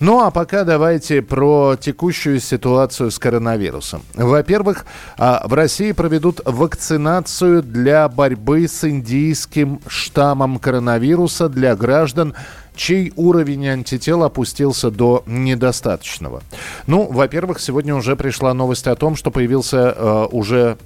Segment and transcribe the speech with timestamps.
[0.00, 4.02] Ну а пока давайте про текущую ситуацию с коронавирусом.
[4.14, 4.86] Во-первых,
[5.16, 12.34] а, в России проведут вакцинацию для борьбы с индийским штаммом коронавируса для граждан,
[12.76, 16.42] чей уровень антител опустился до недостаточного.
[16.86, 20.78] Ну, во-первых, сегодня уже пришла новость о том, что появился э, уже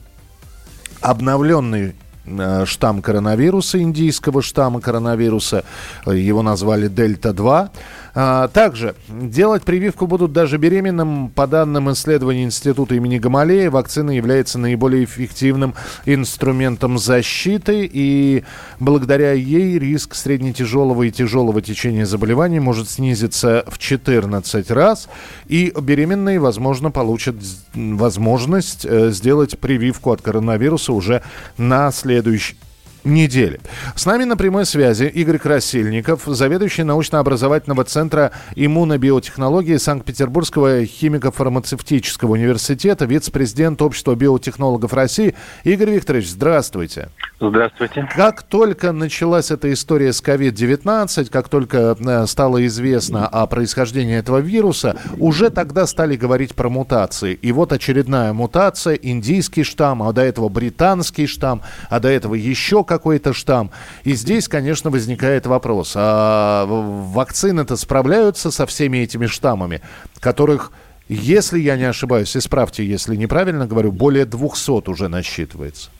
[1.02, 5.64] обновленный э, штамм коронавируса, индийского штамма коронавируса.
[6.06, 7.68] Его назвали Дельта-2.
[8.14, 11.30] А, Также делать прививку будут даже беременным.
[11.30, 18.44] По данным исследований Института имени Гамалея, вакцина является наиболее эффективным инструментом защиты, и
[18.80, 25.08] благодаря ей риск среднетяжелого и тяжелого течения заболеваний может снизиться в 14 раз,
[25.46, 27.36] и беременные, возможно, получат
[27.74, 31.22] возможность э, сделать прививку от коронавируса уже
[31.56, 32.56] на следующий
[33.04, 33.60] недели.
[33.94, 43.82] С нами на прямой связи Игорь Красильников, заведующий научно-образовательного центра иммунобиотехнологии Санкт-Петербургского химико-фармацевтического университета, вице-президент
[43.82, 45.34] Общества биотехнологов России.
[45.64, 47.08] Игорь Викторович, здравствуйте.
[47.40, 48.08] Здравствуйте.
[48.14, 54.38] Как только началась эта история с COVID-19, как только э, стало известно о происхождении этого
[54.38, 57.34] вируса, уже тогда стали говорить про мутации.
[57.34, 62.84] И вот очередная мутация, индийский штамм, а до этого британский штамм, а до этого еще
[62.92, 63.70] какой-то штамм.
[64.04, 69.80] И здесь, конечно, возникает вопрос, а вакцины-то справляются со всеми этими штаммами,
[70.20, 70.72] которых,
[71.08, 75.90] если я не ошибаюсь, исправьте, если неправильно говорю, более 200 уже насчитывается?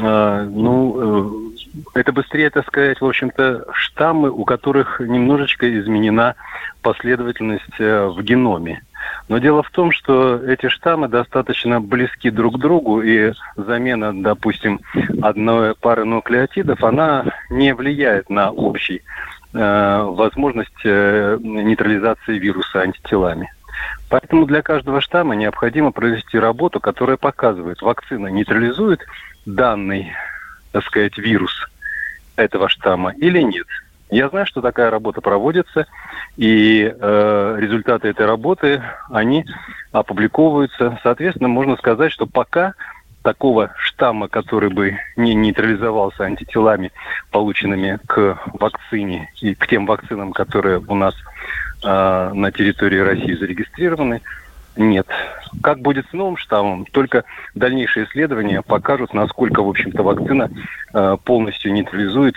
[0.00, 1.52] А, ну,
[1.94, 6.36] э, это быстрее, так сказать, в общем-то, штаммы, у которых немножечко изменена
[6.82, 8.82] последовательность э, в геноме.
[9.28, 14.80] Но дело в том, что эти штаммы достаточно близки друг к другу, и замена, допустим,
[15.22, 19.02] одной пары нуклеотидов, она не влияет на общий
[19.52, 23.52] э, возможность э, нейтрализации вируса антителами.
[24.08, 29.00] Поэтому для каждого штамма необходимо провести работу, которая показывает, вакцина нейтрализует
[29.44, 30.12] данный,
[30.72, 31.68] так сказать, вирус
[32.36, 33.66] этого штамма или нет.
[34.10, 35.86] Я знаю, что такая работа проводится,
[36.36, 39.44] и э, результаты этой работы, они
[39.92, 40.98] опубликовываются.
[41.02, 42.74] Соответственно, можно сказать, что пока
[43.22, 46.90] такого штамма, который бы не нейтрализовался антителами,
[47.30, 51.14] полученными к вакцине и к тем вакцинам, которые у нас
[51.84, 54.22] э, на территории России зарегистрированы,
[54.76, 55.08] нет.
[55.62, 60.50] Как будет с новым штаммом, только дальнейшие исследования покажут, насколько, в общем-то, вакцина
[60.94, 62.36] э, полностью нейтрализует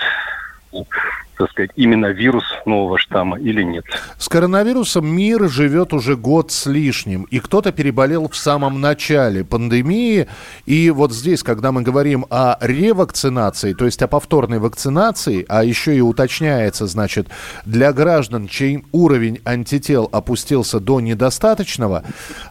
[1.42, 3.86] так сказать, именно вирус нового штамма или нет.
[4.18, 10.28] С коронавирусом мир живет уже год с лишним, и кто-то переболел в самом начале пандемии.
[10.66, 15.96] И вот здесь, когда мы говорим о ревакцинации, то есть о повторной вакцинации, а еще
[15.96, 17.28] и уточняется, значит,
[17.66, 22.03] для граждан, чей уровень антител опустился до недостаточного,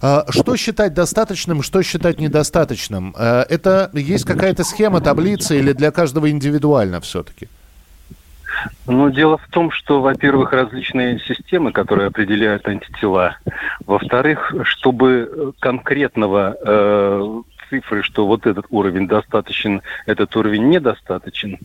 [0.03, 3.15] э, что считать достаточным, что считать недостаточным?
[3.17, 7.49] Э, это есть какая-то схема, таблица или для каждого индивидуально все-таки?
[8.87, 13.37] Ну, дело в том, что, во-первых, различные системы, которые определяют антитела.
[13.87, 21.59] Во-вторых, чтобы конкретного э, цифры, что вот этот уровень достаточен, этот уровень недостаточен,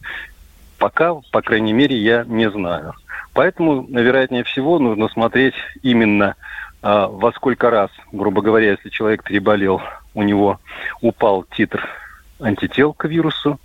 [0.77, 2.93] пока, по крайней мере, я не знаю.
[3.33, 6.35] Поэтому, вероятнее всего, нужно смотреть именно
[6.81, 9.81] э, во сколько раз, грубо говоря, если человек переболел,
[10.13, 10.59] у него
[11.01, 11.85] упал титр
[12.39, 13.59] антител к вирусу,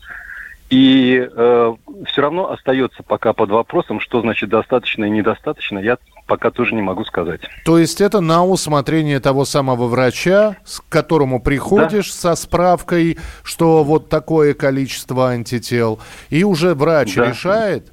[0.71, 1.75] и э,
[2.07, 6.83] все равно остается пока под вопросом, что значит достаточно и недостаточно, я пока тоже не
[6.83, 7.41] могу сказать.
[7.65, 12.35] То есть это на усмотрение того самого врача, к которому приходишь да.
[12.35, 15.99] со справкой, что вот такое количество антител,
[16.29, 17.31] и уже врач да.
[17.31, 17.93] решает,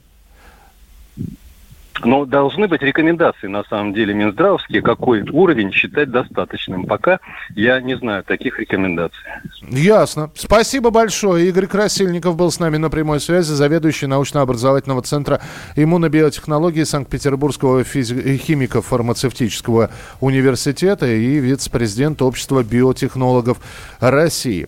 [2.05, 6.85] но должны быть рекомендации, на самом деле, Минздравовские, какой уровень считать достаточным.
[6.85, 7.19] Пока
[7.55, 9.23] я не знаю таких рекомендаций.
[9.69, 10.29] Ясно.
[10.35, 11.47] Спасибо большое.
[11.47, 15.41] Игорь Красильников был с нами на прямой связи, заведующий научно-образовательного центра
[15.75, 19.89] иммунобиотехнологии Санкт-Петербургского физи- химико-фармацевтического
[20.21, 23.57] университета и вице-президент Общества биотехнологов
[23.99, 24.67] России.